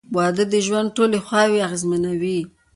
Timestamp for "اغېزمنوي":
1.67-2.39